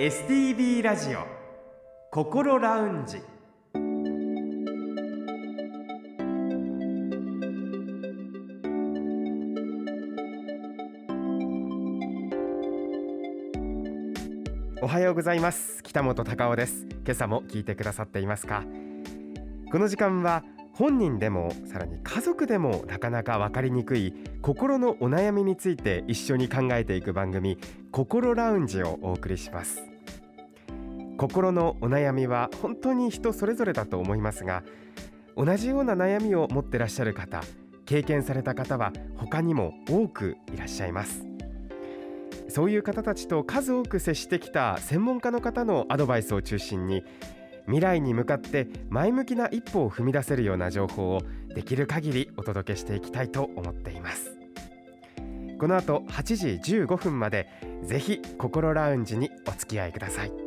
[0.00, 1.26] STB ラジオ
[2.10, 3.18] 心ラウンジ。
[14.80, 15.82] おはようございます。
[15.82, 16.86] 北本隆夫です。
[17.04, 18.64] 今朝も聞いてくださっていますか？
[19.70, 27.58] この時間は本人でもさらに家族でもなかなか分かりにくい心のお悩みについて一緒に考えていく番組
[27.92, 29.89] 心ラウンジをお送りします。
[31.20, 34.62] 心のお悩みは本当に人それぞれだと思いますが
[35.36, 37.42] 同じような悩みを持ってらっしゃる方
[37.84, 41.26] 経験された方は他にも多くいらっしゃいます。
[42.48, 47.04] そういう方たちと数多く接してきた専門家の方のアドバイスを中心に
[47.66, 51.20] 未来に向かって前向きな一歩を踏み出せるような情報を
[51.54, 54.38] できる限りお届けしていきたいと思っています。
[55.58, 57.46] この後8時15分まで
[57.82, 60.39] ぜひ心ラウンジにお付き合いください。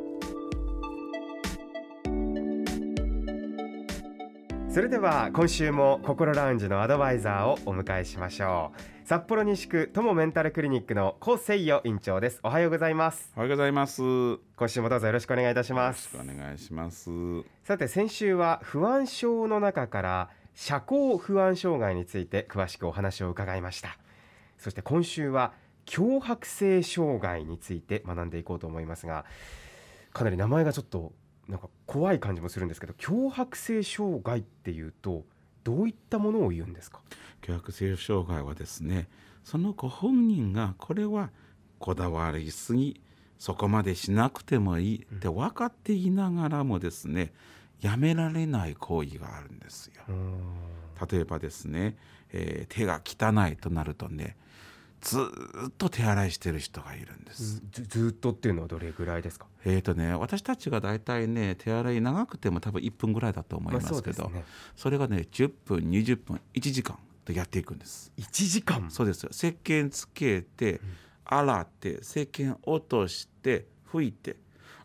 [4.73, 9.07] それでは今週も心ラウンジのアドバイザーをお迎えしましょう。
[9.07, 12.39] 札幌西区友メンタルクリニックの高誠代院長です。
[12.41, 13.31] おはようございます。
[13.35, 14.01] おはようございます。
[14.01, 16.17] よ今週もどうぞよろしくお願いいたします。
[16.17, 17.11] ろしくお願いします。
[17.63, 23.99] さて先週は不安症の中から社交不安障害について詳しくお話を伺いました。
[24.57, 25.53] そして今週は
[25.85, 29.25] 強迫性障害について学んでいこうと思いますが
[30.13, 31.13] かなり名前がちょっと
[31.53, 35.23] なんか怖い感じもするんですけど強迫性障害っていうと
[35.63, 36.99] どういったものを言うんですか？
[37.41, 39.07] 強迫性障害はですね、
[39.43, 41.29] そのご本人がこれは
[41.77, 42.99] こだわりすぎ、
[43.37, 47.31] そこまでしなくてもいいって分かっていながらもですね、
[47.81, 50.01] やめられない行為があるんですよ。
[51.09, 51.97] 例えばですね、
[52.31, 54.37] えー手が汚いとなるとね、
[55.03, 57.61] ずーっと手洗いしてる人がいるんです。
[57.71, 59.47] ずずっとっていうのはどれぐらいですか？
[59.65, 64.45] えーとね、私たちが大体ね手洗い長くても多分1分ぐらいだと思いますけど、まあそね。
[64.75, 68.11] それがね10分20分1時間とやっていくんです。
[68.17, 68.89] 1時間？
[68.89, 69.29] そうですよ。
[69.31, 70.79] 石鹸つけて
[71.25, 74.37] 洗って石鹸落として拭いて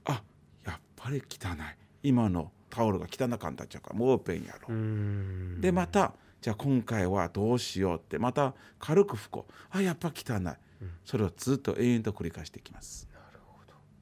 [0.05, 0.23] あ
[0.67, 1.57] やっぱり汚い。
[2.03, 4.75] 今のタオルが汚かったっちゃうからもうペンやろ。
[4.75, 9.53] うでまたじゃあ今回はどうしようってまた軽く拭こう。
[9.71, 10.53] あやっぱ汚い、
[11.05, 13.09] それをずっと永遠と繰り返していきます。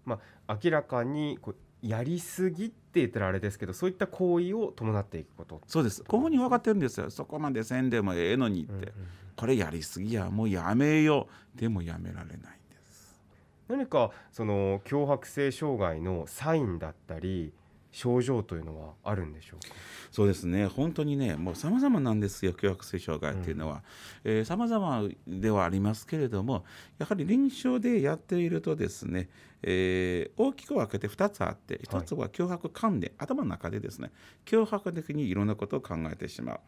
[0.05, 5.61] まあ、明らかにこうやりすぎって言ったらあれですけどそういった行為を伴っていくこと。
[5.67, 6.03] そうです。
[6.05, 7.11] ここに分かってるんですよ。
[7.11, 8.93] そこまでせんでもええのにって、
[9.37, 11.59] これやりすぎやもうやめよう。
[11.59, 12.49] でもやめられないんで
[12.83, 13.21] す。
[13.69, 17.53] 何かその強迫性障害のサインだったり
[17.97, 19.75] 症状というのはあるんでしょうか？
[20.13, 20.67] そうですね。
[20.67, 23.83] 本当にねもう様々なんですよ強迫性障害っていうのは、
[24.23, 26.65] えー様々ではありますけれども
[26.99, 29.31] やはり臨床でやっているとですね、
[29.63, 34.11] えー大きく分けて2つあって1つは脅迫観念、頭の中でですね
[34.45, 36.61] 脅迫的にいろんなことを考えてしまう。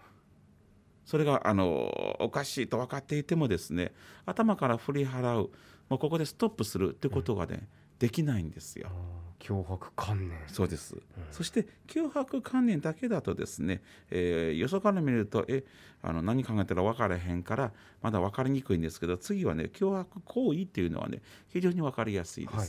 [1.05, 3.93] それがあのおかしいと分かっていてもですね
[4.27, 5.51] 頭から振り払う
[5.89, 7.67] もうここでストップするってことがね、
[7.99, 8.89] できないんですよ。
[9.41, 10.39] 脅迫観念。
[10.49, 10.97] そうです、
[11.31, 15.65] そして脅迫観念だけだとですね、えーよそから見るとえ
[16.03, 17.73] あの何考えたら分からへんから
[18.03, 22.69] まだ分かりにくいんですけど次はね脅迫行為っていうのはね非常に分かりやすいです、はい。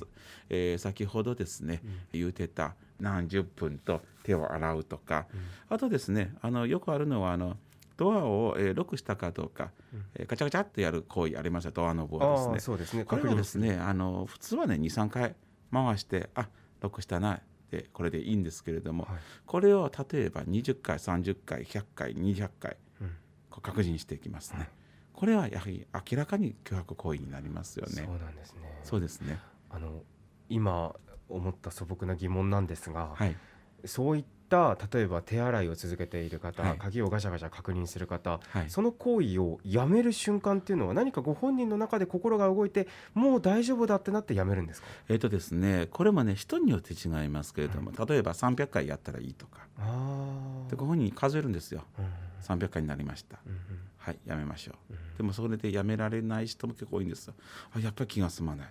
[0.50, 5.28] えー先ほどですね、言うてた何十分と手を洗うとか、
[5.69, 7.57] あとですねあのよくあるのはあの
[8.00, 9.72] ドアを、えーロックしたかどうか、
[10.16, 12.60] えーガチャガチャってやる行為ありますよドアノブをですね。
[12.60, 13.04] そうですね。
[13.04, 13.78] これはですねね。
[13.78, 15.36] あの普通はね23回
[15.72, 16.48] 回してあ
[16.80, 19.18] ロックしたなでこれでいいんですけれども、はい。
[19.46, 23.08] これを例えば20回30回100回200回うん。
[23.50, 24.70] こう確認していきますね、
[25.12, 28.80] これはやはり明らかに脅迫行為になりますよそうねなんですね。
[28.84, 29.40] そうですね。
[29.70, 30.04] あの
[30.48, 30.96] 今
[31.28, 33.36] 思った素朴な疑問なんですが、はい
[33.85, 36.78] そういった例えば手洗いを続けている方、はい。
[36.79, 38.69] 鍵をガシャガシャ確認する方、はい。
[38.69, 44.87] その行為をやめる瞬間っていうのは何かご本人の中で心が動いてもう大丈夫だってなってやめるんですか？
[45.08, 49.67] えっ、とですねこれもね人によって違いますけれども、例えば300回やったらいいとか。
[49.78, 51.84] あでご本人に数えるんですよ。
[51.99, 52.05] うん
[52.40, 53.59] 300回になりました、うん
[53.97, 57.34] はいやめましょう、でもそれでやめられない人も結構多いんですよ。
[57.75, 58.67] あやっぱり気が済まない。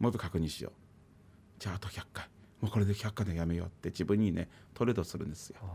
[0.00, 0.72] もう一回確認しよう。
[1.60, 2.28] じゃああと100回
[2.64, 5.56] もうこれで100回でやめようって自分にねトレードするんですよ。
[5.60, 5.66] あ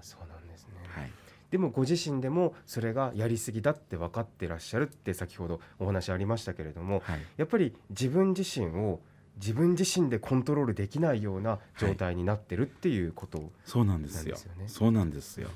[0.00, 1.10] あそうなんですね、はい。
[1.52, 7.20] でもご自身でもそれがやりすぎだって分かってらっしゃるって先ほどお話ありましたけれどもはい。
[7.36, 8.98] やっぱり自分自身を
[9.36, 14.52] 自分自身でコントロールできないような状態になってるっていうこと、そうなんですよなんですよ。
[14.56, 15.48] ねそうなんですよ。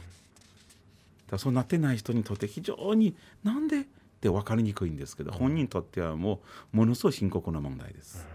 [1.29, 3.85] だそうなってない人にとって非常になんでっ
[4.21, 6.41] て分かりにくいんですけど、本人にとってはも
[6.73, 8.27] うものすごい深刻な問題です、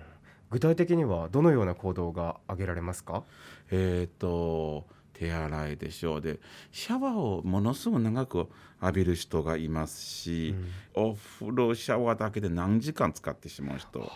[0.51, 3.23] 具体的にはどのような行動が挙げられますか？
[3.71, 6.21] えっ、と手洗いでしょう。
[6.21, 6.39] で
[6.71, 8.47] シャワーをものすごく長く
[8.81, 10.55] 浴びる人がいますし、
[10.93, 14.11] お風呂シャワーだけで何時間使ってしまう人。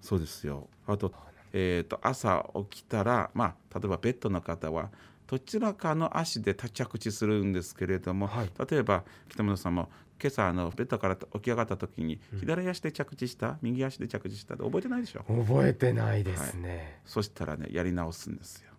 [0.00, 0.68] そうですよ。
[0.86, 1.12] あと,、
[1.52, 4.90] えー、と朝起きたら、まあ、例えばベッドの方は
[5.30, 8.50] どちらかの足で着地するんですけれども、はい。
[8.68, 9.88] 例えば北村さんも
[10.20, 15.20] 今朝あのベッドから起き上がった時に左足で着地した、右足で着地したって覚えてないでしょ？
[15.20, 18.72] 覚えてないですね、そしたらねやり直すんですよ。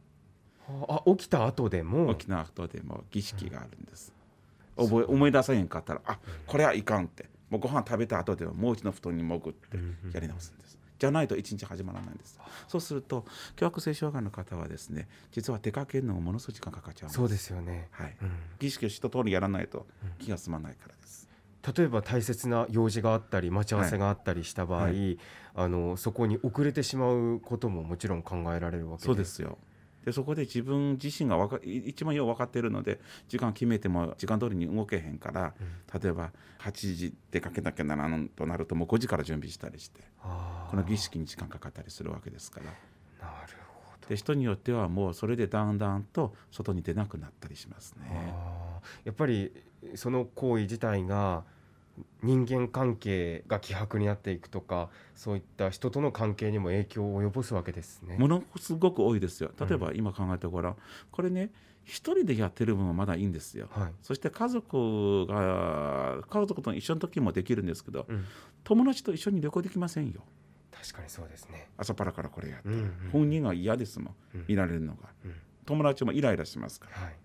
[0.90, 2.10] あ起きた後でも？
[2.10, 4.14] 沖縄後でも儀式があるんです、
[4.76, 7.30] 覚え思い出さへんかったらあこれはいかんって。
[7.50, 9.78] もうご飯食べた後でももう一度布団に潜って
[10.14, 12.40] やり直すんです、じゃないと一日始まらないんです。
[12.68, 13.26] そうすると
[13.56, 18.30] 強迫性障害の方はですね実は出かけるのもものすごい時間かかっちゃうそうですよね、はい、うん。
[18.60, 19.88] 儀式を一通りやらないと
[20.20, 21.28] 気が済まないからです、
[21.76, 25.18] 例えば大切な用事があったり待ち合わせがあったりした場合、はい。
[25.56, 29.06] あのそこに遅れてしまうことももちろん考えられるわけで。
[29.08, 29.58] そうですよ
[30.06, 35.54] でそこで自分自身がわかい一番よう分かっているので時間決めても時間通りに動けへんから、
[36.02, 42.66] 例えば8時出かけなきゃならんとなるともう5時から準備したりしてこの儀式に時間かかったりするわけですから。
[42.66, 42.72] な
[43.46, 44.08] るほど。
[44.08, 48.34] で人によってはもうそれでだんだんと外に出なくなったりしますね。
[49.04, 49.52] やっぱり
[49.96, 51.44] その行為自体が
[52.24, 58.18] 人間関係が希薄になっていくとかそういった人との関係にも影響を及ぼすわけですね。
[58.18, 59.52] ものすごく多いですよ。
[59.60, 60.76] 例えば今考えてごらん、
[61.12, 61.52] これね
[61.84, 63.68] 一人でやってる分はまだいいんですよ。
[63.72, 63.94] はい。
[64.02, 68.26] そして家族が家族と一緒の時もできるんですけど、うん。
[68.64, 70.22] 友達と一緒に旅行できませんよ。
[70.72, 71.70] 確かにそうですね。
[71.78, 73.10] 朝パラからこれやって、うんうん。
[73.12, 74.46] 本人が嫌ですもん、うん。
[74.48, 75.10] 見られるのが。
[75.26, 75.36] うん。
[75.66, 76.98] 友達もイライラしますから。
[76.98, 77.16] はい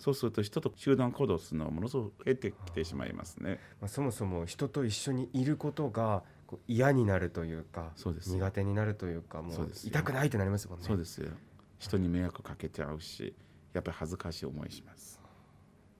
[0.00, 3.60] そうすると人と集団行動するのはものすごく減ってきてしまいますね。
[3.80, 6.22] まあ、そもそも人と一緒にいることが
[6.66, 8.32] 嫌になるというかそうです。
[8.32, 10.86] 苦手になるというかもう痛くないってなりますもんね。
[10.86, 11.30] そうですよ。
[11.78, 13.34] 人に迷惑かけちゃうし
[13.74, 15.20] やっぱり恥ずかしい思いします。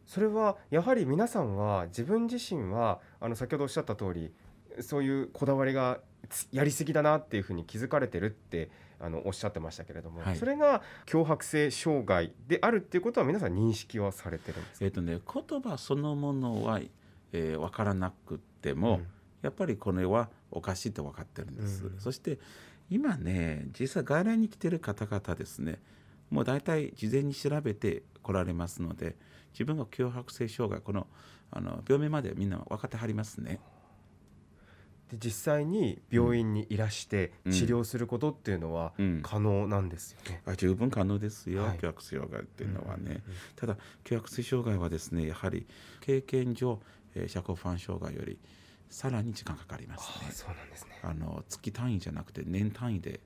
[0.06, 4.32] それはやはり皆さんは自分自身はあの先ほどおっしゃった通り
[4.80, 6.00] そういうこだわりが
[6.30, 8.70] つやりすぎだなっていうふうに気づかれてるって
[9.00, 10.36] あのおっしゃってましたけれども、はい。
[10.36, 16.80] それが強迫性障害であるっていうことは皆さん認識はされてるんですか、えっ、とね言葉そのものは、
[17.32, 19.06] えー分からなくっても、うん。
[19.42, 21.98] やっぱりこれはおかしいって分かってるんです、うん。
[21.98, 22.38] そして
[22.90, 25.78] 今ね実際外来に来てる方々ですね
[26.30, 29.16] もう大体事前に調べて来られますので
[29.52, 31.06] 自分が強迫性障害この
[31.52, 33.58] あの病名までみんな分かってはりますね
[35.10, 37.52] で実際に病院にいらしてうん。
[37.52, 39.20] 治療することっていうのはうん。
[39.22, 40.42] 可能なんですよね。
[40.46, 41.78] あ十分可能ですよ、はい。
[41.80, 43.22] 障害っていうのはね、うんうんうん。
[43.56, 45.66] ただ強迫性障害はですねやはり
[46.00, 46.80] 経験上、
[47.14, 48.38] えー、社交不安障害より
[48.88, 50.14] さらに時間かかりますね。
[50.24, 50.98] ああそうなんですね。
[51.02, 53.20] あの月単位じゃなくて年単位で、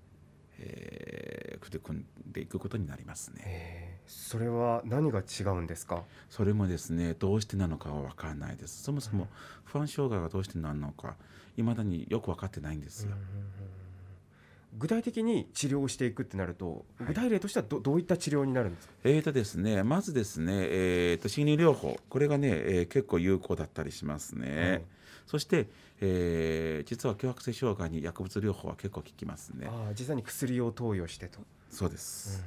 [0.59, 3.43] えー、組組んでいくことになりますね。
[3.45, 6.03] えーそれは何が違うんですか？
[6.29, 8.83] それもですねどうしてなのかは分からないです。
[8.83, 9.29] そもそも
[9.65, 11.15] 不安障害がどうしてなのか
[11.57, 13.17] いまだによく分かってないんですよ。
[14.77, 18.95] 具体的に治療をしていくってなると、はい具体例としてはどどういった治療になるんですか？
[19.05, 24.71] えーとですね、まずですね、えー、と心理療法これがね、えー結構有効だったりしますね。
[24.71, 24.83] はい
[25.27, 25.69] そして、
[26.01, 29.67] えー実は強迫性障害に薬物療法は結構効きますね。
[29.69, 31.41] ああ実際に薬を投与してと。
[31.71, 32.45] そうです。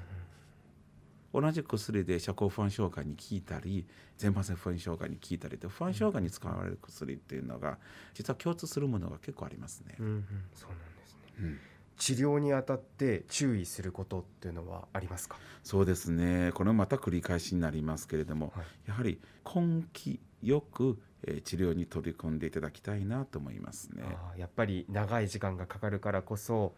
[1.33, 3.85] 同じ薬で社交不安障害に効いたり
[4.17, 7.77] 全般性不安障害に効いたりと不安障害に使われる薬っていうのが
[8.13, 9.95] 実は共通するものが結構ありますね。
[9.99, 11.19] うんうんそうなんですね。
[11.39, 11.59] うん
[11.97, 15.37] 治療にあたって注意することっていうのはありますか？
[15.63, 24.03] そうですねこれもまた繰り返しになりますけれども、はいやはり根気よく、えー治療に取り組んでいただきたいなと思いますね。
[24.37, 26.75] やっぱり長い時間がかかるからこそ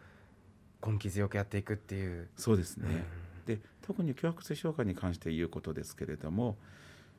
[0.84, 2.28] 根気強くやっていくっていう。
[2.36, 3.02] そうですね、うん
[3.46, 6.56] で特に強迫性障害に関して言うことですけれども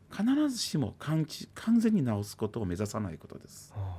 [0.10, 3.74] 必ずしも完治完全に治すことを目指さないことです。
[3.76, 3.98] あ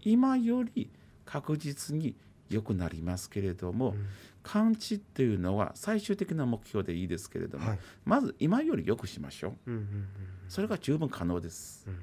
[0.00, 0.90] 今より
[1.24, 2.14] 確実に
[2.48, 4.06] 良くなりますけれども、あうん。
[4.42, 7.78] 完治っていうのは最終的な目標でいいですけれども、はい。
[8.04, 9.70] まず今より良くしましょう。
[10.48, 11.98] それが十分可能です、うん。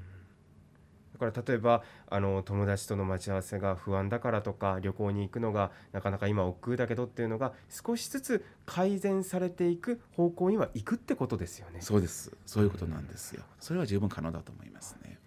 [1.18, 11.80] だから例えばあの友達との待ち合わせが不安だからとか旅行に行くのがなかなか今億劫だけどっていうのが少しずつ改善されていく方向には行くってことですよね。
[11.80, 12.30] そうです。
[12.44, 13.42] そういうことなんですよ。
[13.58, 15.18] それは十分可能だと思いますね。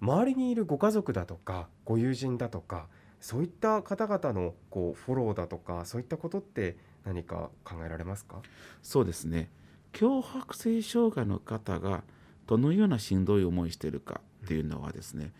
[0.00, 2.88] 周りにいるご家族だとかご友人だとか
[3.24, 6.76] そういった方々のこうフォローだとかそういったことって
[7.06, 8.42] 何か考えられますか？
[8.82, 9.48] そうですね。
[9.92, 12.02] 強迫性障害の方が
[12.46, 15.32] どのようなしんどい思いしているかっていうのはですね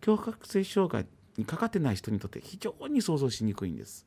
[0.00, 1.06] 強迫性障害
[1.36, 4.06] にかかってない人にとって非常に想像しにくいんです。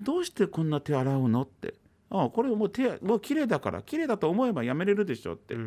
[0.00, 1.74] どうしてこんな手洗うのって？
[2.08, 5.60] ああこれもう手もう綺麗だから綺麗だと思えばやめれるでしょって、や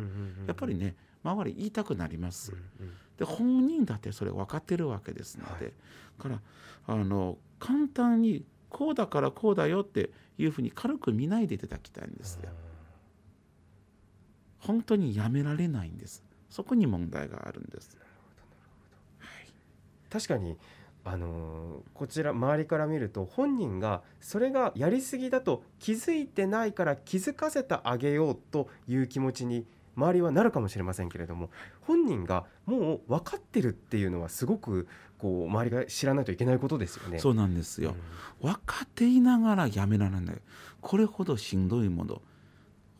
[0.50, 2.52] っぱりね周り言いたくなります。
[2.52, 5.72] うんうんで本人だってそれ分かってるわけですので、はい
[6.18, 6.40] から
[6.86, 12.48] あの簡単にこうだからこうだよっていうふうに軽く見ないでいただきたいんですよ。
[14.58, 16.24] 本当にやめられないんです。
[16.48, 17.96] そこに問題があるんです。
[20.10, 20.56] 確かに
[21.04, 31.50] あのーこちら周りから見ると本人がそれがやりすぎだと気づいてないから気づかせてあげようという気持ちに周りはなるかもしれませんけれども
[31.82, 37.18] 本人がもう分かってるっていうのはすごくこう周りが知らないといけないことですよね。
[37.18, 37.94] そうなんですよ。
[38.40, 40.36] 分かっていながらやめられない。
[40.80, 42.22] これほどしんどいもの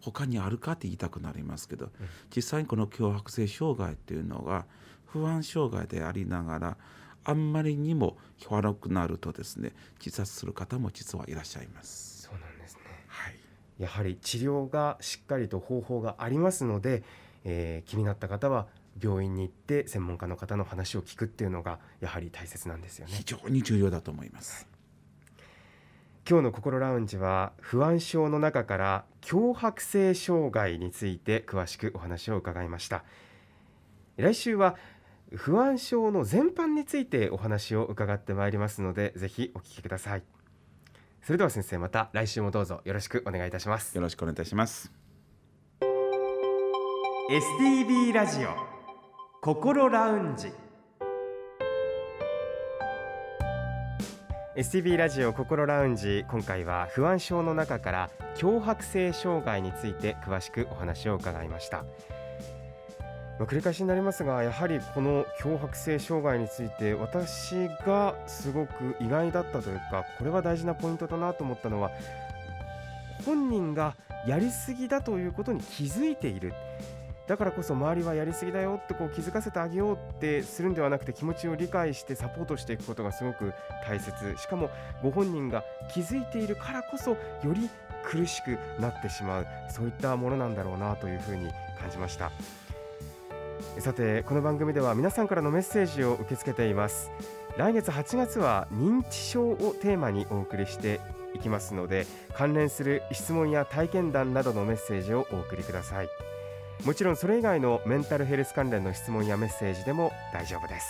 [0.01, 1.91] 他にあるかって言いたくなりますけど、
[2.35, 4.67] 実際にこの強迫性障害っていうのが
[5.07, 6.77] 不安障害でありながら
[7.25, 8.17] あんまりにも
[8.49, 9.73] 悪くなるとですね
[10.05, 12.23] 自殺する方も実はいらっしゃいます。
[12.23, 13.37] そうなんですねはい、
[13.79, 17.03] やはり治療がしっかりと方法がありますので、
[17.45, 18.67] えー気になった方は
[19.01, 23.25] 病院に行って専門家の方の話を聞くっていうのがやはり大切なんですよね非。
[23.25, 24.73] 常に重要だと思います。
[26.29, 33.03] 今日の心ラウンジは不安症の中から強迫性障害について詳しくお話を伺いました
[34.17, 34.77] 来週は
[35.35, 40.23] 不安症の全般についてお話を伺ってまいりますのでぜひお聞きください
[41.23, 43.95] それでは先生また来週もどうぞよろしくお願いいたします。
[43.95, 44.93] よろしくお願いいたします。
[47.31, 48.49] STB ラジオ
[49.41, 50.49] 心ラウンジ。
[54.57, 61.87] STB ラジオ心ラウンジ今回は不安症の中から強迫性障害について詳しくお話を伺いました
[63.39, 71.91] まあ繰り返しになりますがやはりこの強迫性障害について私がすごく意外だったというかこれは大事なポイントだなと思ったのは
[73.25, 73.95] 本人が
[74.27, 76.53] やりすぎだということに気づいている。
[77.29, 83.53] だからこそ周りはやりすぎだよってこう気づかせてあげようってするんではなくて気持ちを理解してサポートしていくことがすごく
[83.87, 84.13] 大切。
[84.37, 84.71] しかも
[85.03, 87.19] ご本人が気づいているからこそよ
[87.55, 87.71] り
[88.05, 89.47] 苦しくなってしまう。
[89.71, 91.49] そういったものなんだろうなというふうに
[91.81, 92.33] 感じました。
[93.79, 97.11] さてこの番組では皆さんからのメッセージを受け付けています。
[97.57, 101.01] 来月8月は認知症をテーマにお送りして
[101.35, 106.09] いきますので関連する質問や体験談などのメッセージをお送りください。
[106.85, 110.87] もちろんそれ以外のメンタルヘルス関連の質問やメッセージでも大丈夫です。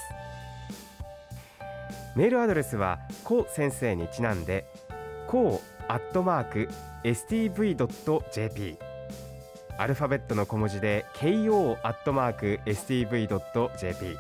[2.15, 4.67] メールアドレスはこう先生にちなんで
[5.27, 6.69] こうアットマーク
[7.05, 8.79] stv.jp
[9.79, 14.19] アルファベットの小文字で ko アットマーク stv.jp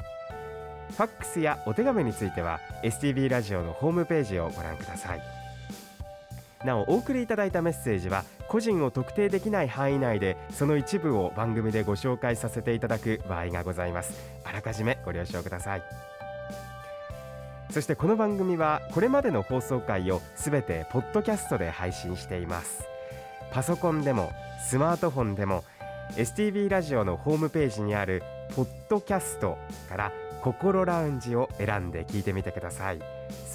[0.90, 5.22] ファックスやお手紙については STV ラジオのホームページをご覧ください。
[6.64, 14.14] なおお送りいただいたメッセージは個人を特定できない範囲内でその一部を番組でご紹介させていただく場合がございます。
[14.44, 15.82] あらかじめご了承ください。
[17.70, 22.91] そしてこの番組はこれまでの放送回をすべてポッドキャストで配信しています。
[23.52, 24.32] パソコンでも
[24.66, 25.62] スマートフォンでも
[26.16, 28.22] STV ラジオのホームページにある
[28.56, 33.00] ポッドキャストから心ラウンジを選んで聞いてみてください。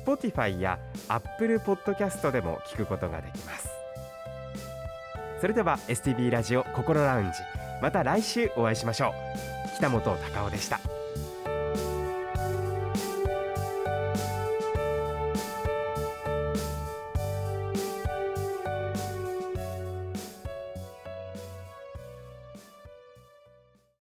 [0.05, 3.69] Spotify や Apple Podcast でも聞くことができます。
[5.41, 7.31] それでは STB ラジオ心ラウンジ
[7.81, 9.77] また来週お会いしましょう。
[9.77, 10.79] 北本隆夫でした。